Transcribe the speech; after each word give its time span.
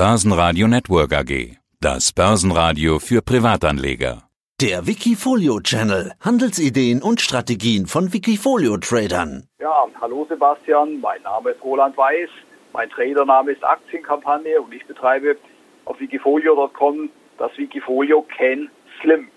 Börsenradio 0.00 0.66
Network 0.66 1.12
AG. 1.12 1.58
Das 1.78 2.10
Börsenradio 2.14 2.98
für 2.98 3.20
Privatanleger. 3.20 4.22
Der 4.58 4.86
Wikifolio 4.86 5.60
Channel. 5.60 6.12
Handelsideen 6.24 7.02
und 7.02 7.20
Strategien 7.20 7.86
von 7.86 8.10
Wikifolio 8.10 8.78
Tradern. 8.78 9.46
Ja, 9.58 9.84
hallo 10.00 10.24
Sebastian, 10.26 11.02
mein 11.02 11.20
Name 11.20 11.50
ist 11.50 11.62
Roland 11.62 11.98
Weiß. 11.98 12.30
Mein 12.72 12.88
Tradername 12.88 13.52
ist 13.52 13.62
Aktienkampagne 13.62 14.58
und 14.62 14.72
ich 14.72 14.86
betreibe 14.86 15.36
auf 15.84 16.00
wikifolio.com 16.00 17.10
das 17.36 17.50
Wikifolio 17.58 18.22
Ken 18.22 18.70
Slim. 19.02 19.28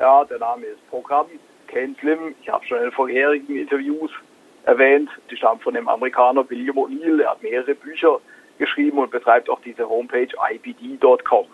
Ja, 0.00 0.24
der 0.24 0.38
Name 0.38 0.64
ist 0.64 0.88
Programm 0.88 1.26
Ken 1.66 1.94
Slim. 2.00 2.34
Ich 2.40 2.48
habe 2.48 2.64
schon 2.64 2.82
in 2.82 2.90
vorherigen 2.90 3.54
Interviews 3.54 4.10
erwähnt. 4.64 5.10
Die 5.30 5.36
stammt 5.36 5.62
von 5.62 5.74
dem 5.74 5.86
Amerikaner 5.86 6.48
William 6.48 6.78
O'Neill. 6.78 7.20
Er 7.20 7.32
hat 7.32 7.42
mehrere 7.42 7.74
Bücher 7.74 8.18
geschrieben 8.58 8.98
und 8.98 9.10
betreibt 9.10 9.48
auch 9.50 9.60
diese 9.62 9.88
Homepage 9.88 10.28
ibd.com. 10.54 11.46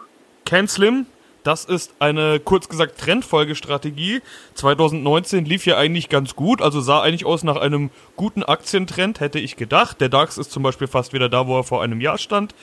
Ken 0.44 0.68
Slim, 0.68 1.06
das 1.42 1.64
ist 1.64 1.94
eine 1.98 2.38
kurz 2.38 2.68
gesagt 2.68 3.00
Trendfolgestrategie. 3.00 4.20
2019 4.54 5.44
lief 5.44 5.66
ja 5.66 5.76
eigentlich 5.76 6.08
ganz 6.08 6.36
gut, 6.36 6.62
also 6.62 6.80
sah 6.80 7.02
eigentlich 7.02 7.26
aus 7.26 7.42
nach 7.42 7.56
einem 7.56 7.90
guten 8.16 8.42
Aktientrend, 8.42 9.20
hätte 9.20 9.38
ich 9.38 9.56
gedacht. 9.56 10.00
Der 10.00 10.08
DAX 10.08 10.38
ist 10.38 10.52
zum 10.52 10.62
Beispiel 10.62 10.86
fast 10.86 11.12
wieder 11.12 11.28
da, 11.28 11.46
wo 11.46 11.58
er 11.58 11.64
vor 11.64 11.82
einem 11.82 12.00
Jahr 12.00 12.18
stand. 12.18 12.54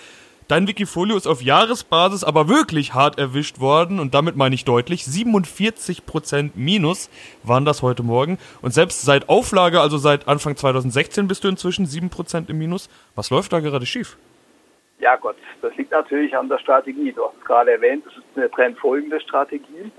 Dein 0.47 0.67
Wikifolio 0.67 1.15
ist 1.15 1.27
auf 1.27 1.43
Jahresbasis 1.43 2.23
aber 2.23 2.47
wirklich 2.47 2.95
hart 2.95 3.19
erwischt 3.19 3.59
worden 3.59 3.99
und 3.99 4.15
damit 4.15 4.35
meine 4.35 4.55
ich 4.55 4.65
deutlich. 4.65 5.03
47% 5.03 6.51
Minus 6.55 7.11
waren 7.43 7.65
das 7.65 7.83
heute 7.83 8.01
Morgen. 8.01 8.39
Und 8.63 8.73
selbst 8.73 9.03
seit 9.03 9.29
Auflage, 9.29 9.79
also 9.79 9.99
seit 9.99 10.27
Anfang 10.27 10.55
2016, 10.55 11.27
bist 11.27 11.43
du 11.43 11.49
inzwischen 11.49 11.85
7% 11.85 12.49
im 12.49 12.57
Minus. 12.57 12.89
Was 13.13 13.29
läuft 13.29 13.53
da 13.53 13.59
gerade 13.59 13.85
schief? 13.85 14.17
Ja 14.99 15.15
Gott, 15.15 15.37
das 15.61 15.75
liegt 15.77 15.91
natürlich 15.91 16.35
an 16.35 16.49
der 16.49 16.59
Strategie. 16.59 17.13
Du 17.13 17.25
hast 17.25 17.37
es 17.39 17.45
gerade 17.45 17.71
erwähnt, 17.71 18.05
das 18.05 18.17
ist 18.17 18.23
eine 18.35 18.51
trendfolgende 18.51 19.19
Strategie. 19.21 19.91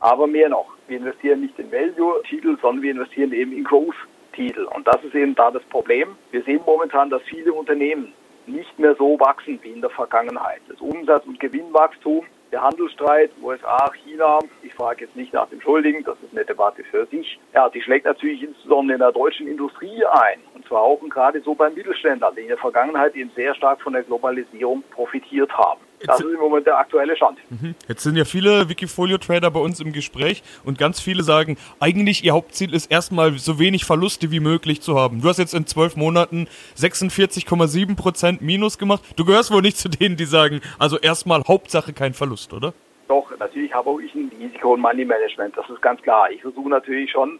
Aber 0.00 0.26
mehr 0.26 0.48
noch, 0.48 0.66
wir 0.88 0.98
investieren 0.98 1.42
nicht 1.42 1.56
in 1.60 1.70
Value-Titel, 1.70 2.58
sondern 2.60 2.82
wir 2.82 2.90
investieren 2.90 3.32
eben 3.32 3.52
in 3.52 3.62
Growth-Titel. 3.62 4.64
Und 4.64 4.86
das 4.88 5.02
ist 5.04 5.14
eben 5.14 5.36
da 5.36 5.52
das 5.52 5.62
Problem. 5.64 6.16
Wir 6.32 6.42
sehen 6.42 6.60
momentan, 6.66 7.08
dass 7.08 7.22
viele 7.22 7.52
Unternehmen 7.52 8.12
nicht 8.46 8.76
mehr 8.80 8.96
so 8.96 9.18
wachsen 9.20 9.60
wie 9.62 9.70
in 9.70 9.80
der 9.80 9.90
Vergangenheit. 9.90 10.60
Das 10.68 10.80
Umsatz- 10.80 11.26
und 11.26 11.38
Gewinnwachstum, 11.38 12.24
der 12.52 12.62
Handelsstreit 12.62 13.30
USA, 13.42 13.90
China, 14.04 14.38
ich 14.62 14.74
frage 14.74 15.06
jetzt 15.06 15.16
nicht 15.16 15.32
nach 15.32 15.48
dem 15.48 15.60
Schuldigen, 15.60 16.04
das 16.04 16.18
ist 16.22 16.32
eine 16.32 16.44
Debatte 16.44 16.84
für 16.84 17.06
sich. 17.06 17.40
Ja, 17.54 17.68
die 17.70 17.80
schlägt 17.80 18.04
natürlich 18.04 18.42
insbesondere 18.42 18.94
in 18.94 19.00
der 19.00 19.12
deutschen 19.12 19.48
Industrie 19.48 20.04
ein. 20.04 20.38
Und 20.54 20.66
zwar 20.68 20.82
auch 20.82 21.00
und 21.00 21.08
gerade 21.08 21.40
so 21.40 21.54
beim 21.54 21.74
Mittelständler, 21.74 22.30
die 22.36 22.42
in 22.42 22.48
der 22.48 22.58
Vergangenheit 22.58 23.16
eben 23.16 23.30
sehr 23.34 23.54
stark 23.54 23.80
von 23.80 23.94
der 23.94 24.02
Globalisierung 24.02 24.84
profitiert 24.90 25.50
haben. 25.56 25.80
Das 26.06 26.20
ist 26.20 26.26
im 26.26 26.40
Moment 26.40 26.66
der 26.66 26.78
aktuelle 26.78 27.16
Stand. 27.16 27.38
Mhm. 27.50 27.74
Jetzt 27.88 28.02
sind 28.02 28.16
ja 28.16 28.24
viele 28.24 28.68
Wikifolio-Trader 28.68 29.50
bei 29.50 29.60
uns 29.60 29.80
im 29.80 29.92
Gespräch 29.92 30.42
und 30.64 30.78
ganz 30.78 31.00
viele 31.00 31.22
sagen, 31.22 31.56
eigentlich 31.80 32.24
ihr 32.24 32.32
Hauptziel 32.32 32.74
ist 32.74 32.90
erstmal 32.90 33.38
so 33.38 33.58
wenig 33.58 33.84
Verluste 33.84 34.30
wie 34.30 34.40
möglich 34.40 34.80
zu 34.80 34.98
haben. 34.98 35.20
Du 35.22 35.28
hast 35.28 35.38
jetzt 35.38 35.54
in 35.54 35.66
zwölf 35.66 35.96
Monaten 35.96 36.48
46,7 36.76 37.96
Prozent 37.96 38.42
Minus 38.42 38.78
gemacht. 38.78 39.02
Du 39.16 39.24
gehörst 39.24 39.52
wohl 39.52 39.62
nicht 39.62 39.76
zu 39.76 39.88
denen, 39.88 40.16
die 40.16 40.24
sagen, 40.24 40.60
also 40.78 40.98
erstmal 40.98 41.42
Hauptsache 41.44 41.92
kein 41.92 42.14
Verlust, 42.14 42.52
oder? 42.52 42.72
Doch, 43.08 43.30
natürlich 43.38 43.72
habe 43.74 43.90
auch 43.90 43.98
ich 43.98 44.14
ein 44.14 44.30
Risiko- 44.40 44.74
und 44.74 44.80
Money-Management. 44.80 45.56
Das 45.56 45.68
ist 45.68 45.82
ganz 45.82 46.00
klar. 46.02 46.30
Ich 46.30 46.40
versuche 46.42 46.68
natürlich 46.68 47.10
schon, 47.10 47.38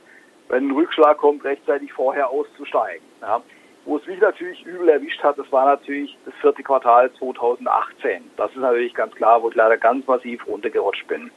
wenn 0.48 0.69
ein 0.69 0.72
Rückschlag 0.72 1.19
kommt, 1.19 1.44
rechtzeitig 1.44 1.92
vorher 1.92 2.28
auszusteigen. 2.28 3.04
Ja. 3.20 3.42
Wo 3.84 3.97
es 3.97 4.06
mich 4.06 4.20
natürlich 4.20 4.64
übel 4.64 4.88
erwischt 4.88 5.22
hat, 5.22 5.38
das 5.38 5.50
war 5.50 5.66
natürlich 5.66 6.16
das 6.25 6.34
vierte 6.41 6.62
Quartal 6.62 7.12
2018. 7.14 8.30
Das 8.36 8.50
ist 8.52 8.58
natürlich 8.58 8.94
ganz 8.94 9.14
klar, 9.14 9.42
wo 9.42 9.48
ich 9.48 9.56
leider 9.56 9.77
ganz 9.77 10.06
massiv 10.06 10.47
runtergerutscht 10.47 11.06
bin. 11.08 11.30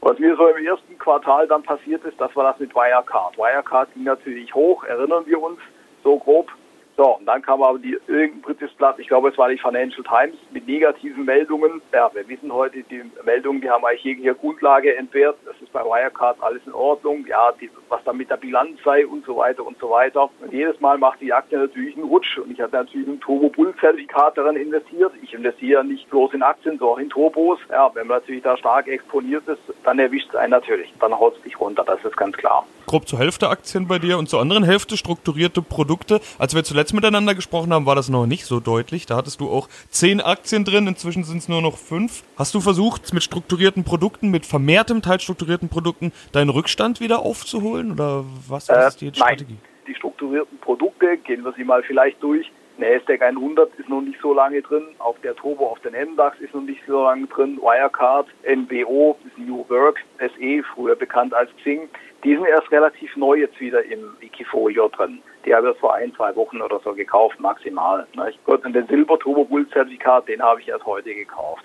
Was 0.00 0.18
mir 0.18 0.36
so 0.36 0.46
im 0.46 0.64
ersten 0.64 0.98
Quartal 0.98 1.48
dann 1.48 1.62
passiert 1.62 2.04
ist, 2.04 2.20
das 2.20 2.34
war 2.36 2.44
das 2.52 2.60
mit 2.60 2.74
Wirecard. 2.74 3.36
Wirecard 3.36 3.92
ging 3.94 4.04
natürlich 4.04 4.54
hoch, 4.54 4.84
erinnern 4.84 5.24
wir 5.26 5.42
uns 5.42 5.58
so 6.04 6.18
grob. 6.18 6.50
So, 6.96 7.16
und 7.18 7.26
dann 7.26 7.42
kam 7.42 7.60
aber 7.62 7.78
die, 7.78 7.98
irgendein 8.06 8.42
drittes 8.42 8.72
Blatt, 8.74 8.98
ich 8.98 9.08
glaube, 9.08 9.30
es 9.30 9.38
war 9.38 9.48
die 9.48 9.58
Financial 9.58 10.04
Times, 10.04 10.36
mit 10.52 10.68
negativen 10.68 11.24
Meldungen. 11.24 11.82
Ja, 11.92 12.08
wir 12.14 12.28
wissen 12.28 12.52
heute, 12.52 12.84
die 12.84 13.02
Meldungen, 13.24 13.60
die 13.60 13.68
haben 13.68 13.84
eigentlich 13.84 14.04
jegliche 14.04 14.34
Grundlage 14.34 14.96
entbehrt. 14.96 15.36
Das 15.44 15.56
ist 15.60 15.72
bei 15.72 15.80
Wirecard 15.80 16.36
alles 16.40 16.62
in 16.66 16.72
Ordnung. 16.72 17.26
Ja, 17.26 17.50
die, 17.60 17.68
was 17.88 18.04
da 18.04 18.12
mit 18.12 18.30
der 18.30 18.36
Bilanz 18.36 18.78
sei 18.84 19.06
und 19.06 19.24
so 19.24 19.36
weiter 19.36 19.66
und 19.66 19.76
so 19.78 19.90
weiter. 19.90 20.30
Und 20.40 20.52
jedes 20.52 20.80
Mal 20.80 20.98
macht 20.98 21.20
die 21.20 21.32
Aktie 21.32 21.58
natürlich 21.58 21.96
einen 21.96 22.06
Rutsch. 22.06 22.38
Und 22.38 22.52
ich 22.52 22.60
hatte 22.60 22.76
natürlich 22.76 23.08
ein 23.08 23.20
Turbo 23.20 23.48
Bull 23.48 23.74
Zertifikat 23.80 24.38
daran 24.38 24.54
investiert. 24.54 25.12
Ich 25.22 25.34
investiere 25.34 25.84
nicht 25.84 26.08
bloß 26.10 26.32
in 26.34 26.42
Aktien, 26.42 26.78
sondern 26.78 26.96
auch 26.96 27.00
in 27.00 27.10
Turbos. 27.10 27.58
Ja, 27.70 27.90
wenn 27.94 28.06
man 28.06 28.18
natürlich 28.18 28.42
da 28.42 28.56
stark 28.56 28.86
exponiert 28.86 29.48
ist, 29.48 29.62
dann 29.82 29.98
erwischt 29.98 30.28
es 30.28 30.36
einen 30.36 30.52
natürlich. 30.52 30.92
Dann 31.00 31.18
haut 31.18 31.36
es 31.36 31.42
dich 31.42 31.58
runter, 31.58 31.82
das 31.84 32.04
ist 32.04 32.16
ganz 32.16 32.36
klar. 32.36 32.64
Grob 32.94 33.08
zur 33.08 33.18
Hälfte 33.18 33.48
Aktien 33.48 33.88
bei 33.88 33.98
dir 33.98 34.18
und 34.18 34.28
zur 34.28 34.40
anderen 34.40 34.62
Hälfte 34.62 34.96
strukturierte 34.96 35.62
Produkte. 35.62 36.20
Als 36.38 36.54
wir 36.54 36.62
zuletzt 36.62 36.94
miteinander 36.94 37.34
gesprochen 37.34 37.72
haben, 37.72 37.86
war 37.86 37.96
das 37.96 38.08
noch 38.08 38.24
nicht 38.24 38.44
so 38.44 38.60
deutlich. 38.60 39.04
Da 39.04 39.16
hattest 39.16 39.40
du 39.40 39.50
auch 39.50 39.68
zehn 39.88 40.20
Aktien 40.20 40.64
drin, 40.64 40.86
inzwischen 40.86 41.24
sind 41.24 41.38
es 41.38 41.48
nur 41.48 41.60
noch 41.60 41.76
fünf. 41.76 42.22
Hast 42.36 42.54
du 42.54 42.60
versucht, 42.60 43.12
mit 43.12 43.24
strukturierten 43.24 43.82
Produkten, 43.82 44.28
mit 44.28 44.46
vermehrtem 44.46 45.02
Teil 45.02 45.18
strukturierten 45.18 45.68
Produkten, 45.68 46.12
deinen 46.30 46.50
Rückstand 46.50 47.00
wieder 47.00 47.18
aufzuholen? 47.18 47.90
Oder 47.90 48.24
was 48.46 48.68
äh, 48.68 48.86
ist 48.86 49.00
die 49.00 49.08
Strategie? 49.12 49.54
Nein. 49.54 49.86
Die 49.88 49.94
strukturierten 49.96 50.58
Produkte, 50.58 51.16
gehen 51.16 51.44
wir 51.44 51.52
sie 51.56 51.64
mal 51.64 51.82
vielleicht 51.82 52.22
durch. 52.22 52.48
NASDAQ 52.78 53.22
100 53.22 53.72
ist 53.78 53.88
noch 53.88 54.00
nicht 54.00 54.20
so 54.20 54.34
lange 54.34 54.60
drin, 54.62 54.84
auch 54.98 55.16
der 55.18 55.36
Turbo 55.36 55.66
auf 55.66 55.80
den 55.80 55.92
MDAX 55.92 56.40
ist 56.40 56.54
noch 56.54 56.62
nicht 56.62 56.82
so 56.86 57.04
lange 57.04 57.26
drin, 57.28 57.58
Wirecard, 57.58 58.26
NBO, 58.42 59.16
New 59.36 59.64
Work, 59.68 60.00
SE, 60.18 60.62
früher 60.74 60.96
bekannt 60.96 61.32
als 61.34 61.50
Xing, 61.58 61.88
die 62.24 62.34
sind 62.34 62.46
erst 62.46 62.72
relativ 62.72 63.14
neu 63.16 63.36
jetzt 63.36 63.60
wieder 63.60 63.84
im 63.84 64.16
Wikifolio 64.18 64.88
drin. 64.88 65.22
Die 65.44 65.54
habe 65.54 65.70
ich 65.70 65.78
vor 65.78 65.94
ein, 65.94 66.12
zwei 66.14 66.34
Wochen 66.34 66.60
oder 66.62 66.80
so 66.80 66.94
gekauft, 66.94 67.38
maximal. 67.38 68.06
Gut, 68.44 68.64
und 68.64 68.72
den 68.72 68.86
Silber 68.86 69.18
Turbo 69.18 69.44
Bull 69.44 69.68
Zertifikat, 69.68 70.26
den 70.26 70.42
habe 70.42 70.60
ich 70.60 70.68
erst 70.68 70.86
heute 70.86 71.14
gekauft. 71.14 71.64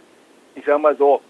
Ich 0.55 0.65
sage 0.65 0.79
mal 0.79 0.95
so, 0.97 1.21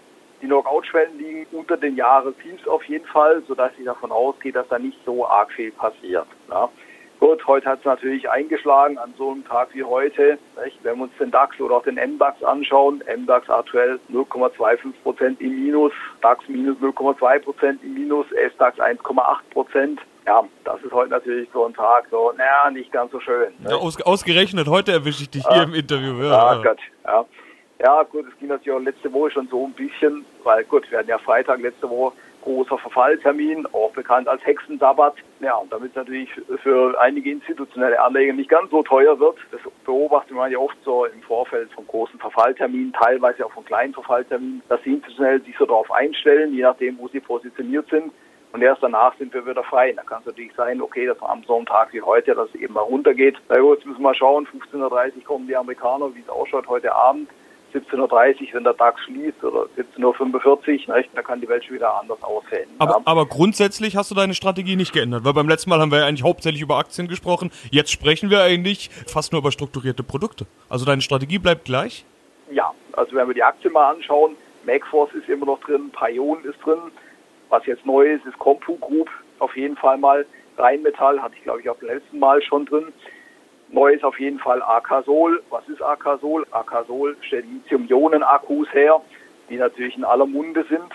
die 0.42 0.46
Knockout-Schwellen 0.46 1.18
liegen 1.18 1.46
unter 1.52 1.76
den 1.76 1.96
Jahrestiefs 1.96 2.66
auf 2.66 2.82
jeden 2.84 3.06
Fall, 3.06 3.42
sodass 3.46 3.70
ich 3.78 3.84
davon 3.84 4.10
ausgehe, 4.10 4.52
dass 4.52 4.66
da 4.68 4.78
nicht 4.78 4.98
so 5.04 5.26
arg 5.26 5.52
viel 5.52 5.70
passiert. 5.70 6.26
Ja. 6.50 6.68
Gut, 7.20 7.46
heute 7.46 7.68
hat 7.68 7.80
es 7.80 7.84
natürlich 7.84 8.30
eingeschlagen 8.30 8.96
an 8.96 9.12
so 9.18 9.30
einem 9.30 9.44
Tag 9.44 9.68
wie 9.74 9.84
heute. 9.84 10.38
Nicht? 10.64 10.78
Wenn 10.82 10.96
wir 10.96 11.02
uns 11.02 11.12
den 11.20 11.30
DAX 11.30 11.60
oder 11.60 11.76
auch 11.76 11.82
den 11.82 11.96
MDAX 11.96 12.42
anschauen, 12.42 13.02
MDAX 13.14 13.50
aktuell 13.50 14.00
0,25 14.10 14.78
Prozent 15.02 15.40
im 15.42 15.62
Minus, 15.62 15.92
DAX 16.22 16.48
minus 16.48 16.78
0,2 16.78 17.38
Prozent 17.40 17.84
im 17.84 17.92
Minus, 17.92 18.26
SDAX 18.54 18.78
1,8 18.80 19.36
Prozent. 19.52 20.00
Ja, 20.26 20.42
das 20.64 20.82
ist 20.82 20.92
heute 20.92 21.10
natürlich 21.10 21.46
so 21.52 21.66
ein 21.66 21.74
Tag, 21.74 22.06
so, 22.10 22.32
naja, 22.38 22.70
nicht 22.70 22.90
ganz 22.90 23.12
so 23.12 23.20
schön. 23.20 23.52
Ja, 23.68 23.76
aus, 23.76 24.00
ausgerechnet, 24.00 24.66
heute 24.68 24.92
erwische 24.92 25.24
ich 25.24 25.30
dich 25.30 25.46
hier 25.46 25.64
im 25.64 25.74
Interview. 25.74 26.22
Ja, 26.22 26.32
ah, 26.32 26.62
Gott, 26.62 26.78
ja. 27.04 27.26
Ja, 27.82 28.02
gut, 28.02 28.26
es 28.30 28.38
ging 28.38 28.48
natürlich 28.48 28.78
auch 28.78 28.82
letzte 28.82 29.12
Woche 29.12 29.30
schon 29.30 29.48
so 29.48 29.66
ein 29.66 29.72
bisschen, 29.72 30.24
weil 30.42 30.64
gut, 30.64 30.90
wir 30.90 30.98
hatten 30.98 31.08
ja 31.08 31.18
Freitag 31.18 31.60
letzte 31.60 31.88
Woche 31.88 32.14
großer 32.42 32.78
Verfalltermin, 32.78 33.66
auch 33.72 33.92
bekannt 33.92 34.28
als 34.28 34.44
Hexensabbat. 34.44 35.14
Ja, 35.40 35.56
und 35.56 35.72
damit 35.72 35.90
es 35.90 35.96
natürlich 35.96 36.28
für 36.62 36.98
einige 37.00 37.30
institutionelle 37.30 38.00
Anleger 38.00 38.32
nicht 38.32 38.50
ganz 38.50 38.70
so 38.70 38.82
teuer 38.82 39.18
wird, 39.18 39.36
das 39.50 39.60
beobachtet 39.84 40.36
man 40.36 40.50
ja 40.50 40.58
oft 40.58 40.76
so 40.84 41.04
im 41.04 41.22
Vorfeld 41.22 41.72
von 41.72 41.86
großen 41.86 42.18
Verfallterminen, 42.18 42.92
teilweise 42.92 43.46
auch 43.46 43.52
von 43.52 43.64
kleinen 43.64 43.94
Verfallterminen, 43.94 44.62
dass 44.68 44.82
die 44.82 44.94
institutionell 44.94 45.42
sich 45.42 45.56
so 45.58 45.66
darauf 45.66 45.90
einstellen, 45.90 46.52
je 46.52 46.62
nachdem, 46.62 46.98
wo 46.98 47.08
sie 47.08 47.20
positioniert 47.20 47.88
sind. 47.88 48.12
Und 48.52 48.62
erst 48.62 48.82
danach 48.82 49.16
sind 49.16 49.32
wir 49.32 49.46
wieder 49.46 49.62
frei. 49.62 49.92
Da 49.92 50.02
kann 50.02 50.20
es 50.20 50.26
natürlich 50.26 50.52
sein, 50.56 50.82
okay, 50.82 51.06
dass 51.06 51.20
am 51.22 51.44
so 51.44 51.56
einem 51.56 51.66
Tag 51.66 51.92
wie 51.92 52.02
heute, 52.02 52.34
dass 52.34 52.48
es 52.48 52.56
eben 52.56 52.74
mal 52.74 52.80
runtergeht. 52.80 53.36
Na 53.48 53.60
gut, 53.60 53.78
jetzt 53.78 53.86
müssen 53.86 54.00
wir 54.00 54.08
mal 54.08 54.14
schauen, 54.14 54.46
15.30 54.46 55.18
Uhr 55.18 55.24
kommen 55.24 55.46
die 55.46 55.56
Amerikaner, 55.56 56.12
wie 56.14 56.20
es 56.20 56.28
ausschaut 56.28 56.66
heute 56.66 56.92
Abend. 56.92 57.28
17.30 57.74 58.40
Uhr, 58.40 58.54
wenn 58.54 58.64
der 58.64 58.74
DAX 58.74 59.00
schließt, 59.02 59.42
oder 59.44 59.66
17.45 59.76 60.88
Uhr, 60.88 61.04
da 61.14 61.22
kann 61.22 61.40
die 61.40 61.48
Welt 61.48 61.64
schon 61.64 61.76
wieder 61.76 62.00
anders 62.00 62.22
aussehen. 62.22 62.68
Aber, 62.78 62.92
ja. 62.92 63.00
aber 63.04 63.26
grundsätzlich 63.26 63.96
hast 63.96 64.10
du 64.10 64.14
deine 64.14 64.34
Strategie 64.34 64.76
nicht 64.76 64.92
geändert, 64.92 65.24
weil 65.24 65.32
beim 65.32 65.48
letzten 65.48 65.70
Mal 65.70 65.80
haben 65.80 65.90
wir 65.90 66.00
ja 66.00 66.06
eigentlich 66.06 66.24
hauptsächlich 66.24 66.62
über 66.62 66.76
Aktien 66.76 67.08
gesprochen. 67.08 67.50
Jetzt 67.70 67.90
sprechen 67.90 68.30
wir 68.30 68.42
eigentlich 68.42 68.90
fast 69.06 69.32
nur 69.32 69.40
über 69.40 69.52
strukturierte 69.52 70.02
Produkte. 70.02 70.46
Also 70.68 70.84
deine 70.84 71.02
Strategie 71.02 71.38
bleibt 71.38 71.64
gleich? 71.64 72.04
Ja, 72.50 72.72
also 72.92 73.14
wenn 73.14 73.26
wir 73.28 73.34
die 73.34 73.42
Aktien 73.42 73.72
mal 73.72 73.90
anschauen, 73.90 74.36
MacForce 74.64 75.14
ist 75.14 75.28
immer 75.28 75.46
noch 75.46 75.60
drin, 75.60 75.90
Pion 75.90 76.44
ist 76.44 76.58
drin. 76.64 76.78
Was 77.48 77.66
jetzt 77.66 77.84
neu 77.86 78.06
ist, 78.12 78.24
ist 78.26 78.38
Compu 78.38 78.76
Group 78.76 79.08
auf 79.38 79.56
jeden 79.56 79.76
Fall 79.76 79.98
mal. 79.98 80.26
Rheinmetall 80.56 81.20
hatte 81.20 81.34
ich, 81.36 81.42
glaube 81.42 81.60
ich, 81.60 81.70
auch 81.70 81.76
beim 81.76 81.90
letzten 81.90 82.18
Mal 82.18 82.42
schon 82.42 82.66
drin. 82.66 82.92
Neu 83.72 83.92
ist 83.92 84.02
auf 84.04 84.18
jeden 84.18 84.40
Fall 84.40 84.60
Akasol. 84.62 85.42
Was 85.50 85.68
ist 85.68 85.80
Akasol? 85.80 86.44
Akasol 86.50 87.16
stellt 87.20 87.46
Lithium-Ionen-Akkus 87.46 88.72
her, 88.72 89.00
die 89.48 89.58
natürlich 89.58 89.96
in 89.96 90.04
aller 90.04 90.26
Munde 90.26 90.64
sind. 90.68 90.90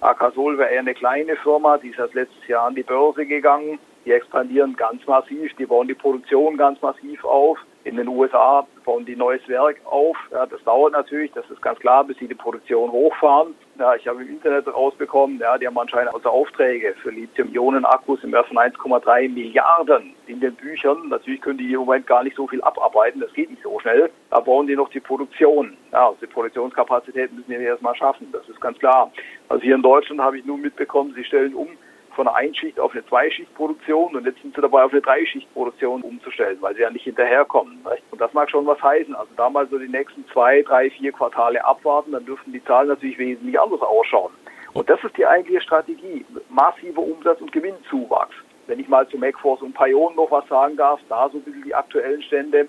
Akasol 0.00 0.58
wäre 0.58 0.70
eher 0.70 0.80
eine 0.80 0.94
kleine 0.94 1.36
Firma, 1.36 1.78
die 1.78 1.90
ist 1.90 1.98
erst 1.98 2.14
letztes 2.14 2.46
Jahr 2.48 2.66
an 2.66 2.74
die 2.74 2.82
Börse 2.82 3.24
gegangen. 3.24 3.78
Die 4.04 4.12
expandieren 4.12 4.74
ganz 4.74 5.06
massiv, 5.06 5.54
die 5.58 5.66
bauen 5.66 5.86
die 5.86 5.94
Produktion 5.94 6.56
ganz 6.56 6.80
massiv 6.82 7.24
auf. 7.24 7.58
In 7.84 7.96
den 7.96 8.08
USA 8.08 8.66
bauen 8.84 9.04
die 9.04 9.16
neues 9.16 9.46
Werk 9.48 9.76
auf. 9.84 10.16
Ja, 10.30 10.46
das 10.46 10.62
dauert 10.64 10.92
natürlich, 10.92 11.32
das 11.32 11.48
ist 11.50 11.62
ganz 11.62 11.78
klar, 11.78 12.04
bis 12.04 12.18
sie 12.18 12.26
die 12.26 12.34
Produktion 12.34 12.90
hochfahren. 12.90 13.54
Ja, 13.78 13.94
ich 13.94 14.06
habe 14.08 14.22
im 14.22 14.28
Internet 14.28 14.66
rausbekommen, 14.66 15.38
ja, 15.38 15.56
die 15.56 15.66
haben 15.66 15.78
anscheinend 15.78 16.12
also 16.12 16.28
Aufträge 16.28 16.94
für 17.00 17.10
Lithium-Ionen-Akkus 17.10 18.24
im 18.24 18.32
Wert 18.32 18.48
von 18.48 18.58
1,3 18.58 19.28
Milliarden 19.28 20.14
in 20.26 20.40
den 20.40 20.54
Büchern. 20.56 21.08
Natürlich 21.08 21.40
können 21.40 21.58
die 21.58 21.72
im 21.72 21.80
Moment 21.80 22.06
gar 22.06 22.24
nicht 22.24 22.36
so 22.36 22.46
viel 22.48 22.62
abarbeiten, 22.62 23.20
das 23.20 23.32
geht 23.32 23.50
nicht 23.50 23.62
so 23.62 23.78
schnell. 23.78 24.10
Da 24.30 24.40
bauen 24.40 24.66
die 24.66 24.76
noch 24.76 24.90
die 24.90 25.00
Produktion. 25.00 25.76
Ja, 25.92 26.08
also 26.08 26.18
die 26.20 26.26
Produktionskapazität 26.26 27.32
müssen 27.32 27.50
die 27.50 27.54
erstmal 27.56 27.94
schaffen, 27.94 28.28
das 28.32 28.48
ist 28.48 28.60
ganz 28.60 28.78
klar. 28.78 29.12
Also 29.48 29.62
hier 29.62 29.76
in 29.76 29.82
Deutschland 29.82 30.20
habe 30.20 30.38
ich 30.38 30.44
nur 30.44 30.58
mitbekommen, 30.58 31.14
sie 31.14 31.24
stellen 31.24 31.54
um 31.54 31.68
von 32.18 32.26
einer 32.26 32.36
Einschicht 32.36 32.80
auf 32.80 32.90
eine 32.90 33.06
Zweischichtproduktion 33.06 34.16
und 34.16 34.26
jetzt 34.26 34.42
sind 34.42 34.52
sie 34.52 34.60
dabei 34.60 34.82
auf 34.82 34.90
eine 34.90 35.00
Dreischichtproduktion 35.00 36.02
umzustellen, 36.02 36.58
weil 36.60 36.74
sie 36.74 36.80
ja 36.80 36.90
nicht 36.90 37.04
hinterherkommen. 37.04 37.78
Und 38.10 38.20
das 38.20 38.32
mag 38.32 38.50
schon 38.50 38.66
was 38.66 38.82
heißen. 38.82 39.14
Also 39.14 39.30
da 39.36 39.48
mal 39.48 39.68
so 39.68 39.78
die 39.78 39.86
nächsten 39.86 40.26
zwei, 40.32 40.62
drei, 40.62 40.90
vier 40.90 41.12
Quartale 41.12 41.64
abwarten, 41.64 42.10
dann 42.10 42.26
dürften 42.26 42.52
die 42.52 42.64
Zahlen 42.64 42.88
natürlich 42.88 43.18
wesentlich 43.18 43.60
anders 43.60 43.82
ausschauen. 43.82 44.32
Und 44.72 44.90
das 44.90 44.98
ist 45.04 45.16
die 45.16 45.26
eigentliche 45.26 45.60
Strategie. 45.60 46.26
Massiver 46.48 47.02
Umsatz- 47.02 47.40
und 47.40 47.52
Gewinnzuwachs. 47.52 48.34
Wenn 48.66 48.80
ich 48.80 48.88
mal 48.88 49.06
zu 49.06 49.16
MacForce 49.16 49.62
und 49.62 49.74
Pion 49.74 50.16
noch 50.16 50.32
was 50.32 50.46
sagen 50.48 50.76
darf, 50.76 50.98
da 51.08 51.28
so 51.28 51.38
ein 51.38 51.42
bisschen 51.44 51.62
die 51.62 51.74
aktuellen 51.74 52.22
Stände. 52.22 52.68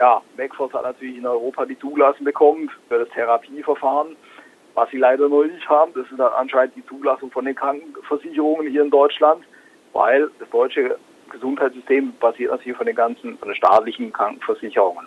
Ja, 0.00 0.20
MacForce 0.36 0.72
hat 0.72 0.82
natürlich 0.82 1.18
in 1.18 1.26
Europa 1.26 1.66
die 1.66 1.78
Zulassung 1.78 2.24
bekommen 2.24 2.68
für 2.88 2.98
das 2.98 3.08
Therapieverfahren. 3.10 4.16
Was 4.74 4.90
sie 4.90 4.98
leider 4.98 5.28
noch 5.28 5.44
nicht 5.44 5.68
haben, 5.68 5.92
das 5.94 6.04
ist 6.10 6.18
dann 6.18 6.32
anscheinend 6.32 6.74
die 6.76 6.86
Zulassung 6.86 7.30
von 7.30 7.44
den 7.44 7.54
Krankenversicherungen 7.54 8.68
hier 8.68 8.82
in 8.82 8.90
Deutschland, 8.90 9.44
weil 9.92 10.30
das 10.38 10.48
deutsche 10.50 10.96
Gesundheitssystem 11.30 12.14
basiert 12.18 12.52
natürlich 12.52 12.76
von 12.76 12.86
den 12.86 12.96
ganzen, 12.96 13.38
von 13.38 13.48
den 13.48 13.56
staatlichen 13.56 14.12
Krankenversicherungen. 14.12 15.06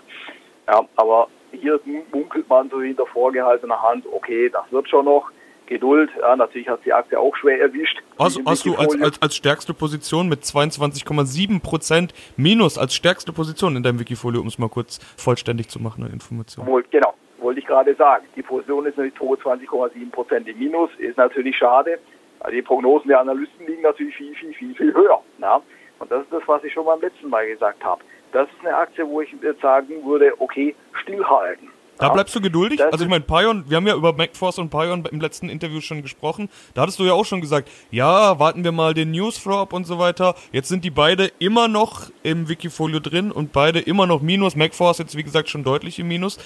Ja, 0.68 0.82
aber 0.96 1.28
hier 1.52 1.80
munkelt 2.12 2.48
man 2.50 2.70
so 2.70 2.82
hinter 2.82 3.06
vorgehaltener 3.08 3.82
Hand, 3.82 4.06
okay, 4.12 4.50
das 4.50 4.64
wird 4.72 4.90
schon 4.90 5.06
noch. 5.06 5.32
Geduld, 5.68 6.12
ja, 6.22 6.36
natürlich 6.36 6.70
hat 6.70 6.86
die 6.86 6.94
Aktie 6.94 7.20
auch 7.20 7.36
schwer 7.36 7.60
erwischt. 7.60 7.98
Hast, 8.20 8.40
hast 8.46 8.68
du 8.68 8.76
als, 8.76 9.02
als, 9.02 9.20
als 9.20 9.36
stärkste 9.36 9.74
Position 9.74 10.30
mit 10.30 10.42
22,7 10.42 11.60
Prozent 11.60 12.14
Minus 12.38 12.78
als 12.78 12.94
stärkste 12.94 13.34
Position 13.34 13.76
in 13.76 13.82
deinem 13.82 14.00
Wikifolio, 14.00 14.42
um 14.42 14.48
es 14.48 14.60
mal 14.60 14.70
kurz 14.70 15.00
vollständig 15.18 15.70
zu 15.70 15.82
machen, 15.82 16.04
eine 16.04 16.14
Information. 16.14 16.68
Wohl, 16.68 16.86
genau 16.92 17.15
wollte 17.46 17.60
ich 17.60 17.68
gerade 17.68 17.94
sagen. 17.96 18.26
Die 18.36 18.42
Position 18.42 18.88
ist 18.88 18.98
natürlich 18.98 19.16
22,7 19.16 20.12
Prozent 20.12 20.48
im 20.48 20.58
Minus, 20.58 20.90
ist 20.98 21.18
natürlich 21.18 21.56
schade. 21.56 22.00
Also 22.40 22.56
die 22.56 22.64
Prognosen 22.64 23.08
der 23.08 23.20
Analysten 23.20 23.68
liegen 23.68 23.84
natürlich 23.84 24.16
viel, 24.16 24.36
viel, 24.36 24.54
viel, 24.54 24.76
viel 24.76 24.94
höher. 24.94 25.22
Ja? 25.40 25.62
Und 26.00 26.12
das 26.12 26.24
ist 26.24 26.34
das, 26.34 26.42
was 26.48 26.64
ich 26.64 26.74
schon 26.74 26.86
beim 26.86 27.00
letzten 27.00 27.30
Mal 27.30 27.48
gesagt 27.48 27.84
habe. 27.84 28.02
Das 28.32 28.48
ist 28.50 28.66
eine 28.66 28.76
Aktie, 28.76 29.08
wo 29.08 29.22
ich 29.22 29.30
jetzt 29.42 29.62
sagen 29.62 30.04
würde, 30.04 30.34
okay, 30.40 30.76
stillhalten. 31.04 31.70
Da 31.98 32.10
bleibst 32.10 32.36
du 32.36 32.42
geduldig? 32.42 32.80
Das 32.80 32.92
also 32.92 33.06
ich 33.06 33.10
meine, 33.10 33.24
Pion, 33.24 33.64
wir 33.70 33.78
haben 33.78 33.88
ja 33.88 33.96
über 33.96 34.12
MacForce 34.12 34.60
und 34.60 34.70
Pion 34.70 35.06
im 35.10 35.22
letzten 35.22 35.48
Interview 35.48 35.80
schon 35.80 36.02
gesprochen. 36.02 36.50
Da 36.74 36.82
hattest 36.82 37.00
du 37.00 37.04
ja 37.06 37.14
auch 37.14 37.24
schon 37.24 37.40
gesagt, 37.40 37.70
ja, 37.90 38.38
warten 38.38 38.66
wir 38.66 38.74
mal 38.74 38.94
den 38.94 39.12
Newsflow 39.12 39.60
ab 39.60 39.72
und 39.72 39.86
so 39.86 39.98
weiter. 39.98 40.36
Jetzt 40.52 40.68
sind 40.68 40.84
die 40.84 40.90
beide 40.90 41.32
immer 41.40 41.68
noch 41.68 42.10
im 42.24 42.50
Wikifolio 42.50 43.00
drin 43.00 43.32
und 43.32 43.54
beide 43.54 43.80
immer 43.80 44.08
noch 44.08 44.22
Minus. 44.22 44.58
MacForce 44.58 44.98
jetzt, 44.98 45.16
wie 45.16 45.24
gesagt, 45.24 45.50
schon 45.50 45.64
deutlich 45.64 46.00
im 46.00 46.10
Minus. 46.10 46.38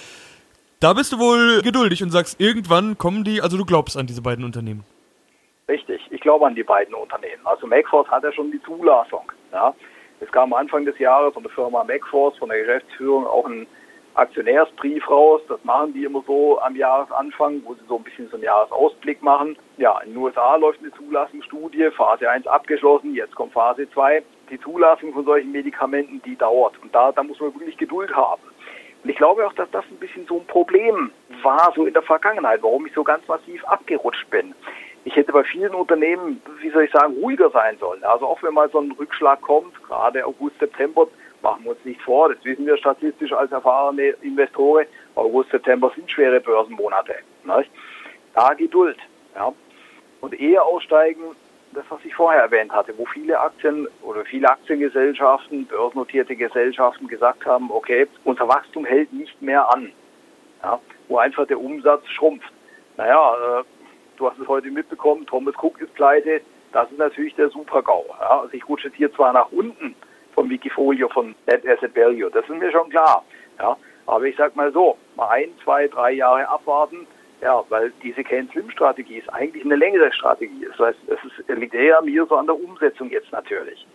Da 0.82 0.94
bist 0.94 1.12
du 1.12 1.20
wohl 1.20 1.62
geduldig 1.62 2.02
und 2.04 2.10
sagst, 2.10 2.40
irgendwann 2.40 2.98
kommen 2.98 3.26
die, 3.26 3.42
also 3.42 3.58
du 3.58 3.66
glaubst 3.66 3.98
an 3.98 4.08
diese 4.08 4.22
beiden 4.22 4.46
Unternehmen. 4.46 4.86
Richtig, 5.68 6.02
ich 6.10 6.22
glaube 6.22 6.48
an 6.48 6.56
die 6.56 6.64
beiden 6.64 6.96
Unternehmen. 6.96 7.46
Also 7.46 7.68
MacForce 7.68 8.08
hat 8.08 8.24
ja 8.24 8.32
schon 8.32 8.50
die 8.50 8.64
Zulassung. 8.64 9.30
Ja. 9.52 9.76
Es 10.22 10.32
kam 10.32 10.54
Anfang 10.54 10.86
des 10.86 10.98
Jahres 10.98 11.34
von 11.34 11.44
der 11.44 11.52
Firma 11.52 11.84
MacForce, 11.84 12.38
von 12.38 12.48
der 12.48 12.60
Geschäftsführung, 12.60 13.28
auch 13.28 13.46
ein 13.46 13.68
Aktionärsbrief 14.14 15.06
raus. 15.10 15.42
Das 15.50 15.62
machen 15.66 15.94
die 15.94 16.06
immer 16.06 16.24
so 16.26 16.62
am 16.62 16.78
Jahresanfang, 16.78 17.62
wo 17.66 17.74
sie 17.74 17.86
so 17.90 17.98
ein 17.98 18.04
bisschen 18.04 18.30
so 18.30 18.36
einen 18.36 18.44
Jahresausblick 18.44 19.22
machen. 19.22 19.58
Ja, 19.78 20.00
in 20.00 20.14
den 20.14 20.18
USA 20.18 20.56
läuft 20.56 20.80
eine 20.80 20.94
Zulassungsstudie, 20.94 21.92
Phase 21.92 22.30
1 22.30 22.48
abgeschlossen, 22.48 23.16
jetzt 23.16 23.36
kommt 23.36 23.52
Phase 23.52 23.90
2. 23.92 24.24
Die 24.50 24.60
Zulassung 24.62 25.12
von 25.12 25.26
solchen 25.26 25.52
Medikamenten, 25.52 26.22
die 26.22 26.38
dauert. 26.38 26.82
Und 26.82 26.96
da, 26.96 27.12
da 27.12 27.22
muss 27.22 27.42
man 27.42 27.54
wirklich 27.54 27.76
Geduld 27.76 28.16
haben. 28.16 28.42
Und 29.04 29.10
ich 29.10 29.18
glaube 29.18 29.46
auch, 29.48 29.54
dass 29.54 29.70
das 29.72 29.86
ein 29.90 29.98
bisschen 29.98 30.26
so 30.28 30.40
ein 30.40 30.46
Problem 30.48 31.12
war, 31.42 31.72
so 31.76 31.86
in 31.86 31.94
der 31.94 32.02
Vergangenheit, 32.02 32.62
warum 32.62 32.86
ich 32.86 32.94
so 32.94 33.04
ganz 33.04 33.28
massiv 33.28 33.64
abgerutscht 33.66 34.30
bin. 34.30 34.54
Ich 35.06 35.16
hätte 35.16 35.32
bei 35.32 35.44
vielen 35.44 35.74
Unternehmen, 35.74 36.42
wie 36.62 36.70
soll 36.70 36.84
ich 36.84 36.92
sagen, 36.92 37.16
ruhiger 37.16 37.50
sein 37.52 37.78
sollen. 37.80 38.04
Also 38.04 38.28
auch 38.28 38.44
wenn 38.44 38.54
mal 38.54 38.70
so 38.70 38.80
ein 38.80 38.92
Rückschlag 38.92 39.42
kommt, 39.42 39.82
gerade 39.84 40.26
August, 40.26 40.60
September, 40.60 41.08
machen 41.42 41.64
wir 41.64 41.72
uns 41.72 41.86
nicht 41.86 42.02
vor, 42.02 42.34
das 42.34 42.44
wissen 42.44 42.66
wir 42.66 42.78
statistisch 42.78 43.32
als 43.32 43.52
erfahrene 43.52 44.10
Investoren, 44.22 44.86
August, 45.16 45.52
September 45.52 45.92
sind 45.96 46.12
schwere 46.12 46.42
Börsenmonate. 46.42 47.16
Nicht? 47.46 47.72
Da 48.34 48.54
Geduld. 48.54 48.98
Ja. 49.36 49.54
Und 50.20 50.38
eher 50.38 50.64
aussteigen, 50.64 51.24
das, 51.74 51.86
was 51.90 52.00
ich 52.04 52.16
vorher 52.16 52.42
erwähnt 52.42 52.72
hatte, 52.72 52.94
wo 52.98 53.06
viele 53.06 53.40
Aktien 53.40 53.88
oder 54.02 54.26
viele 54.26 54.50
Aktiengesellschaften, 54.50 55.66
börsennotierte 55.68 56.36
Gesellschaften 56.36 57.08
gesagt 57.08 57.46
haben, 57.46 57.70
okay, 57.72 58.08
unser 58.24 58.48
Wachstum 58.48 58.86
hält 58.86 59.14
nicht 59.14 59.42
mehr 59.42 59.72
an. 59.72 59.92
Ja, 60.64 60.80
wo 61.08 61.18
einfach 61.18 61.48
der 61.48 61.60
Umsatz 61.60 62.06
schrumpft. 62.08 62.52
Naja, 62.98 63.60
äh, 63.60 63.64
du 64.18 64.30
hast 64.30 64.40
es 64.40 64.48
heute 64.48 64.70
mitbekommen, 64.70 65.26
Thomas 65.26 65.56
Cook 65.62 65.80
ist 65.80 65.94
pleite, 65.94 66.42
das 66.74 66.92
ist 66.92 66.98
natürlich 66.98 67.36
der 67.36 67.50
Super-GAU. 67.50 68.06
Ja, 68.20 68.42
also 68.42 68.54
ich 68.54 68.68
rutsche 68.68 68.92
hier 68.94 69.14
zwar 69.14 69.32
nach 69.32 69.52
unten 69.52 69.96
vom 70.34 70.50
Wikifolio 70.50 71.08
von 71.08 71.36
Net 71.48 71.66
Asset 71.68 71.96
Value, 71.96 72.30
das 72.30 72.44
ist 72.44 72.60
mir 72.60 72.72
schon 72.72 72.90
klar. 72.90 73.24
Ja, 73.58 73.78
aber 74.06 74.26
ich 74.26 74.36
sag 74.36 74.56
mal 74.56 74.72
so, 74.74 74.98
mal 75.16 75.30
ein, 75.30 75.50
zwei, 75.64 75.88
drei 75.88 76.12
Jahre 76.12 76.48
abwarten, 76.48 77.08
ja, 77.42 77.64
weil 77.70 77.92
diese 78.04 78.24
Can-Slim-Strategie 78.24 79.18
ist 79.18 79.34
eigentlich 79.34 79.64
eine 79.64 79.76
längere 79.76 80.12
Strategie. 80.12 80.68
Das 80.70 80.88
heißt, 80.88 81.00
es 81.08 81.20
ist, 81.24 81.58
liegt 81.58 81.74
eher 81.74 82.02
mir 82.02 82.26
so 82.26 82.36
an 82.36 82.48
der 82.48 82.56
Umsetzung 82.56 83.10
jetzt 83.10 83.32
natürlich. 83.32 83.86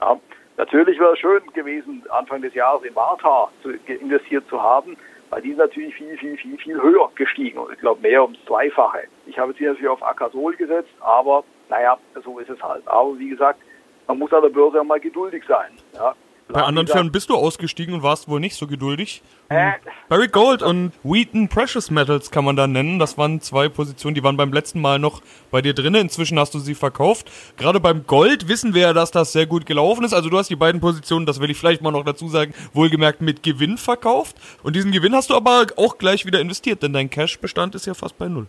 Ja, 0.00 0.18
natürlich 0.56 0.98
wäre 0.98 1.12
es 1.12 1.18
schön 1.18 1.42
gewesen, 1.52 2.02
Anfang 2.10 2.42
des 2.42 2.54
Jahres 2.54 2.82
in 2.84 2.94
Warta 2.94 3.50
zu, 3.62 3.70
investiert 3.86 4.48
zu 4.48 4.62
haben, 4.62 4.96
weil 5.30 5.42
die 5.42 5.50
ist 5.50 5.58
natürlich 5.58 5.94
viel, 5.94 6.16
viel, 6.16 6.36
viel, 6.36 6.56
viel 6.58 6.80
höher 6.80 7.10
gestiegen. 7.14 7.60
Ich 7.72 7.80
glaube, 7.80 8.00
mehr 8.00 8.22
ums 8.22 8.38
Zweifache. 8.46 9.04
Ich 9.26 9.38
habe 9.38 9.50
jetzt 9.50 9.58
hier 9.58 9.70
natürlich 9.70 9.90
auf 9.90 10.02
Akasol 10.02 10.54
gesetzt, 10.56 10.92
aber 11.00 11.44
naja, 11.68 11.98
so 12.24 12.38
ist 12.38 12.50
es 12.50 12.62
halt. 12.62 12.86
Aber 12.86 13.18
wie 13.18 13.30
gesagt, 13.30 13.60
man 14.06 14.18
muss 14.18 14.32
an 14.32 14.42
der 14.42 14.50
Börse 14.50 14.80
auch 14.80 14.84
mal 14.84 15.00
geduldig 15.00 15.44
sein. 15.48 15.72
Ja, 15.94 16.14
bei 16.48 16.62
anderen 16.62 16.86
Firmen 16.86 17.10
bist 17.10 17.30
du 17.30 17.34
ausgestiegen 17.34 17.94
und 17.94 18.02
warst 18.02 18.28
wohl 18.28 18.38
nicht 18.38 18.54
so 18.54 18.66
geduldig. 18.66 19.22
Äh. 19.48 19.72
Barry 20.08 20.28
Gold 20.28 20.62
und 20.62 20.92
Wheaton 21.02 21.48
Precious 21.48 21.90
Metals 21.90 22.30
kann 22.30 22.44
man 22.44 22.54
da 22.54 22.66
nennen. 22.66 22.98
Das 22.98 23.16
waren 23.16 23.40
zwei 23.40 23.68
Positionen, 23.68 24.14
die 24.14 24.22
waren 24.22 24.36
beim 24.36 24.52
letzten 24.52 24.80
Mal 24.80 24.98
noch 24.98 25.22
bei 25.50 25.62
dir 25.62 25.74
drin. 25.74 25.94
Inzwischen 25.94 26.38
hast 26.38 26.54
du 26.54 26.58
sie 26.58 26.74
verkauft. 26.74 27.30
Gerade 27.56 27.80
beim 27.80 28.06
Gold 28.06 28.48
wissen 28.48 28.74
wir 28.74 28.82
ja, 28.82 28.92
dass 28.92 29.10
das 29.10 29.32
sehr 29.32 29.46
gut 29.46 29.64
gelaufen 29.64 30.04
ist. 30.04 30.12
Also 30.12 30.28
du 30.28 30.38
hast 30.38 30.50
die 30.50 30.56
beiden 30.56 30.80
Positionen, 30.80 31.24
das 31.24 31.40
will 31.40 31.50
ich 31.50 31.56
vielleicht 31.56 31.82
mal 31.82 31.90
noch 31.90 32.04
dazu 32.04 32.28
sagen, 32.28 32.52
wohlgemerkt 32.74 33.22
mit 33.22 33.42
Gewinn 33.42 33.78
verkauft. 33.78 34.36
Und 34.62 34.76
diesen 34.76 34.92
Gewinn 34.92 35.14
hast 35.14 35.30
du 35.30 35.34
aber 35.34 35.66
auch 35.76 35.98
gleich 35.98 36.26
wieder 36.26 36.40
investiert, 36.40 36.82
denn 36.82 36.92
dein 36.92 37.08
Cashbestand 37.08 37.74
ist 37.74 37.86
ja 37.86 37.94
fast 37.94 38.18
bei 38.18 38.28
Null. 38.28 38.46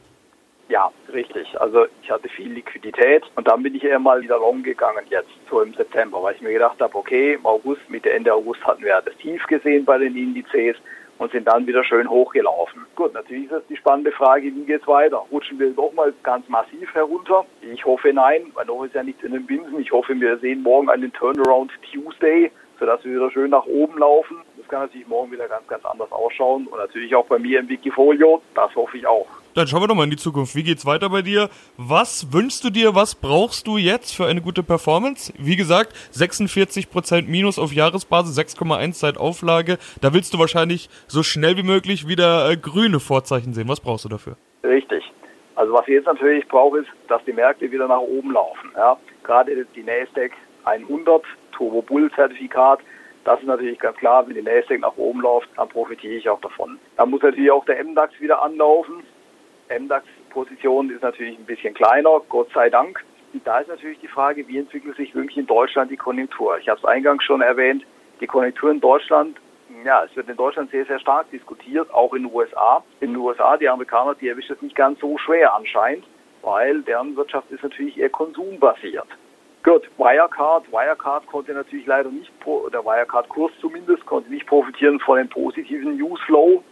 Ja, 0.75 0.91
richtig. 1.13 1.47
Also 1.61 1.85
ich 2.01 2.11
hatte 2.11 2.27
viel 2.27 2.51
Liquidität 2.51 3.23
und 3.37 3.47
dann 3.47 3.63
bin 3.63 3.75
ich 3.75 3.85
eher 3.85 3.97
mal 3.97 4.21
wieder 4.21 4.37
long 4.39 4.61
gegangen 4.61 5.05
jetzt, 5.09 5.29
so 5.49 5.61
im 5.61 5.73
September, 5.73 6.21
weil 6.21 6.35
ich 6.35 6.41
mir 6.41 6.51
gedacht 6.51 6.81
habe, 6.81 6.93
okay, 6.95 7.35
im 7.35 7.45
August, 7.45 7.89
Mitte, 7.89 8.11
Ende 8.11 8.33
August 8.33 8.61
hatten 8.67 8.83
wir 8.83 9.01
das 9.01 9.15
Tief 9.15 9.41
gesehen 9.47 9.85
bei 9.85 9.97
den 9.97 10.17
Indizes 10.17 10.75
und 11.17 11.31
sind 11.31 11.47
dann 11.47 11.65
wieder 11.65 11.81
schön 11.85 12.09
hochgelaufen. 12.09 12.85
Gut, 12.97 13.13
natürlich 13.13 13.45
ist 13.45 13.53
das 13.53 13.67
die 13.69 13.77
spannende 13.77 14.11
Frage, 14.11 14.53
wie 14.53 14.65
geht's 14.65 14.85
weiter? 14.85 15.23
Rutschen 15.31 15.57
wir 15.59 15.69
doch 15.69 15.93
mal 15.93 16.13
ganz 16.23 16.49
massiv 16.49 16.93
herunter? 16.93 17.45
Ich 17.61 17.85
hoffe 17.85 18.11
nein, 18.11 18.51
weil 18.53 18.65
noch 18.65 18.83
ist 18.83 18.95
ja 18.95 19.03
nichts 19.03 19.23
in 19.23 19.31
den 19.31 19.45
Binsen. 19.45 19.79
Ich 19.79 19.93
hoffe, 19.93 20.19
wir 20.19 20.37
sehen 20.39 20.61
morgen 20.61 20.89
einen 20.89 21.13
Turnaround 21.13 21.71
Tuesday, 21.89 22.51
sodass 22.77 23.01
wir 23.05 23.15
wieder 23.15 23.31
schön 23.31 23.51
nach 23.51 23.65
oben 23.65 23.97
laufen. 23.97 24.41
Das 24.57 24.67
kann 24.67 24.81
natürlich 24.81 25.07
morgen 25.07 25.31
wieder 25.31 25.47
ganz, 25.47 25.65
ganz 25.69 25.85
anders 25.85 26.11
ausschauen 26.11 26.67
und 26.67 26.77
natürlich 26.77 27.15
auch 27.15 27.27
bei 27.27 27.39
mir 27.39 27.61
im 27.61 27.69
Wikifolio, 27.69 28.41
das 28.55 28.75
hoffe 28.75 28.97
ich 28.97 29.07
auch. 29.07 29.44
Dann 29.55 29.67
schauen 29.67 29.81
wir 29.81 29.87
doch 29.87 29.95
mal 29.95 30.03
in 30.03 30.09
die 30.09 30.17
Zukunft. 30.17 30.53
Wie 30.53 30.63
geht's 30.63 30.85
weiter 30.85 31.09
bei 31.09 31.21
dir? 31.21 31.49
Was 31.77 32.33
wünschst 32.33 32.61
du 32.65 32.69
dir? 32.69 32.93
Was 32.93 33.15
brauchst 33.15 33.67
du 33.67 33.77
jetzt 33.77 34.13
für 34.13 34.25
eine 34.25 34.41
gute 34.41 34.63
Performance? 34.63 35.31
Wie 35.37 35.55
gesagt, 35.55 35.93
46% 36.13 37.29
Minus 37.29 37.57
auf 37.57 37.71
Jahresbasis, 37.71 38.37
6,1 38.37 38.95
seit 38.95 39.17
Auflage. 39.17 39.77
Da 40.01 40.13
willst 40.13 40.33
du 40.33 40.39
wahrscheinlich 40.39 40.89
so 41.07 41.23
schnell 41.23 41.55
wie 41.55 41.63
möglich 41.63 42.05
wieder 42.05 42.51
äh, 42.51 42.57
grüne 42.57 42.99
Vorzeichen 42.99 43.53
sehen. 43.53 43.69
Was 43.69 43.79
brauchst 43.79 44.03
du 44.03 44.09
dafür? 44.09 44.35
Richtig. 44.61 45.09
Also 45.55 45.71
was 45.71 45.87
ich 45.87 45.93
jetzt 45.93 46.07
natürlich 46.07 46.45
brauche, 46.49 46.79
ist, 46.79 46.89
dass 47.07 47.23
die 47.23 47.31
Märkte 47.31 47.71
wieder 47.71 47.87
nach 47.87 48.01
oben 48.01 48.33
laufen. 48.33 48.73
Ja? 48.75 48.97
Gerade 49.23 49.65
die 49.73 49.83
Nasdaq 49.83 50.33
100 50.65 51.23
Turbo 51.53 51.81
Bull 51.81 52.11
Zertifikat. 52.13 52.81
Das 53.23 53.39
ist 53.39 53.47
natürlich 53.47 53.79
ganz 53.79 53.95
klar, 53.99 54.27
wenn 54.27 54.35
die 54.35 54.41
Nasdaq 54.41 54.81
nach 54.81 54.97
oben 54.97 55.21
läuft, 55.21 55.47
dann 55.55 55.69
profitiere 55.69 56.15
ich 56.15 56.27
auch 56.27 56.41
davon. 56.41 56.77
Dann 56.97 57.09
muss 57.09 57.21
natürlich 57.21 57.51
auch 57.51 57.63
der 57.63 57.81
MDAX 57.81 58.19
wieder 58.19 58.41
anlaufen. 58.41 59.01
MDAX-Position 59.69 60.89
ist 60.89 61.01
natürlich 61.01 61.37
ein 61.37 61.45
bisschen 61.45 61.73
kleiner, 61.73 62.21
Gott 62.29 62.49
sei 62.53 62.69
Dank. 62.69 63.03
Und 63.33 63.45
da 63.45 63.59
ist 63.59 63.67
natürlich 63.67 63.99
die 63.99 64.07
Frage, 64.07 64.47
wie 64.47 64.59
entwickelt 64.59 64.95
sich 64.95 65.13
wirklich 65.13 65.37
in 65.37 65.47
Deutschland 65.47 65.91
die 65.91 65.97
Konjunktur? 65.97 66.57
Ich 66.59 66.69
habe 66.69 66.79
es 66.79 66.85
eingangs 66.85 67.23
schon 67.23 67.41
erwähnt, 67.41 67.83
die 68.21 68.27
Konjunktur 68.27 68.71
in 68.71 68.79
Deutschland 68.79 69.37
ja, 69.83 70.03
es 70.03 70.15
wird 70.15 70.29
in 70.29 70.37
Deutschland 70.37 70.71
sehr, 70.71 70.85
sehr 70.85 70.99
stark 70.99 71.29
diskutiert, 71.31 71.91
auch 71.93 72.13
in 72.13 72.23
den 72.23 72.33
USA. 72.33 72.83
In 72.99 73.11
den 73.13 73.17
USA, 73.17 73.57
die 73.57 73.67
Amerikaner, 73.67 74.15
die 74.15 74.27
erwischt 74.27 74.51
es 74.51 74.61
nicht 74.61 74.75
ganz 74.75 74.99
so 74.99 75.17
schwer 75.17 75.53
anscheinend, 75.53 76.05
weil 76.41 76.81
deren 76.83 77.15
Wirtschaft 77.15 77.49
ist 77.51 77.63
natürlich 77.63 77.97
eher 77.97 78.09
konsumbasiert. 78.09 79.07
Gut, 79.63 79.89
Wirecard, 79.97 80.71
Wirecard 80.71 81.25
konnte 81.25 81.53
natürlich 81.53 81.87
leider 81.87 82.09
nicht, 82.09 82.31
der 82.71 82.85
Wirecard-Kurs 82.85 83.51
zumindest, 83.59 84.05
konnte 84.05 84.29
nicht 84.29 84.45
profitieren 84.45 84.99
von 84.99 85.17
dem 85.17 85.27
positiven 85.27 85.97
Newsflow, 85.97 86.63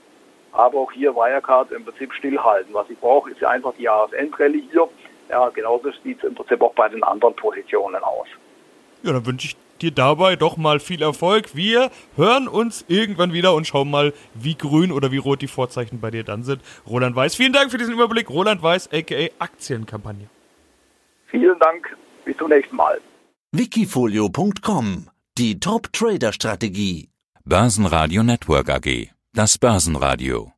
aber 0.53 0.77
auch 0.79 0.91
hier 0.91 1.15
Wirecard 1.15 1.71
im 1.71 1.83
Prinzip 1.83 2.13
stillhalten. 2.13 2.73
Was 2.73 2.89
ich 2.89 2.99
brauche, 2.99 3.31
ist 3.31 3.41
ja 3.41 3.49
einfach 3.49 3.73
die 3.77 3.83
Jahresendrallye 3.83 4.63
hier. 4.71 4.87
Ja, 5.29 5.49
genauso 5.49 5.91
sieht 6.03 6.19
es 6.19 6.23
im 6.23 6.35
Prinzip 6.35 6.61
auch 6.61 6.73
bei 6.73 6.89
den 6.89 7.03
anderen 7.03 7.35
Positionen 7.35 8.03
aus. 8.03 8.27
Ja, 9.01 9.13
dann 9.13 9.25
wünsche 9.25 9.47
ich 9.47 9.57
dir 9.81 9.91
dabei 9.91 10.35
doch 10.35 10.57
mal 10.57 10.79
viel 10.79 11.01
Erfolg. 11.01 11.55
Wir 11.55 11.89
hören 12.15 12.47
uns 12.47 12.85
irgendwann 12.87 13.33
wieder 13.33 13.53
und 13.53 13.67
schauen 13.67 13.89
mal, 13.89 14.13
wie 14.33 14.55
grün 14.55 14.91
oder 14.91 15.11
wie 15.11 15.17
rot 15.17 15.41
die 15.41 15.47
Vorzeichen 15.47 15.99
bei 15.99 16.11
dir 16.11 16.23
dann 16.23 16.43
sind. 16.43 16.61
Roland 16.87 17.15
Weiß, 17.15 17.35
vielen 17.35 17.53
Dank 17.53 17.71
für 17.71 17.77
diesen 17.77 17.93
Überblick. 17.93 18.29
Roland 18.29 18.61
Weiß, 18.61 18.91
aka 18.93 19.27
Aktienkampagne. 19.39 20.29
Vielen 21.27 21.59
Dank. 21.59 21.97
Bis 22.25 22.37
zum 22.37 22.49
nächsten 22.49 22.75
Mal. 22.75 23.01
Wikifolio.com 23.51 25.09
Die 25.37 25.59
Top-Trader-Strategie. 25.59 27.09
Börsenradio 27.43 28.23
Network 28.23 28.69
AG. 28.69 29.13
Das 29.35 29.57
Börsenradio. 29.57 30.51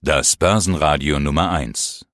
Das 0.00 0.36
Börsenradio 0.36 1.18
Nummer 1.18 1.50
1. 1.50 2.04